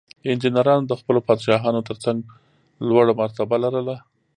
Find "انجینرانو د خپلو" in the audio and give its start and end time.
0.31-1.19